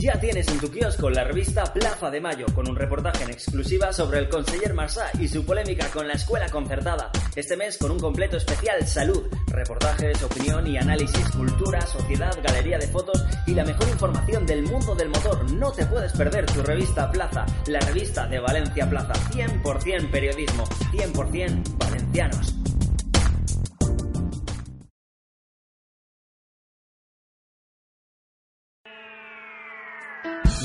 [0.00, 3.92] Ya tienes en tu kiosco la revista Plaza de Mayo, con un reportaje en exclusiva
[3.92, 7.10] sobre el conseller Marsá y su polémica con la escuela concertada.
[7.34, 12.86] Este mes con un completo especial Salud, reportajes, opinión y análisis, cultura, sociedad, galería de
[12.86, 15.50] fotos y la mejor información del mundo del motor.
[15.50, 19.14] No te puedes perder tu revista Plaza, la revista de Valencia Plaza.
[19.32, 22.57] 100% periodismo, 100% valencianos.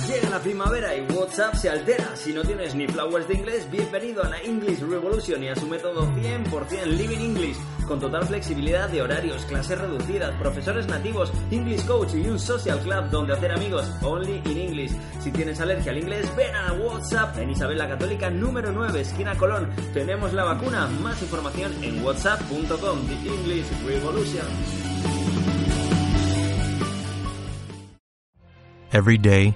[0.07, 2.15] Llega la primavera y WhatsApp se altera.
[2.15, 5.65] Si no tienes ni flowers de inglés, bienvenido a la English Revolution y a su
[5.65, 12.15] método 100% Living English, con total flexibilidad de horarios, clases reducidas, profesores nativos, English Coach
[12.15, 14.91] y un social club donde hacer amigos only in English.
[15.21, 19.35] Si tienes alergia al inglés, ven a WhatsApp en Isabel la Católica número 9, esquina
[19.35, 19.69] Colón.
[19.93, 20.87] Tenemos la vacuna.
[21.01, 23.07] Más información en whatsapp.com.
[23.07, 24.45] The English Revolution.
[28.91, 29.55] Every day,